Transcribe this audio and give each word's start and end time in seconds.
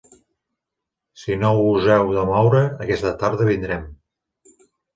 Si 1.23 1.37
no 1.41 1.51
us 1.73 1.91
heu 1.97 2.09
de 2.17 2.25
moure, 2.31 2.63
aquesta 2.89 3.15
tarda 3.23 3.51
vindrem. 3.53 3.87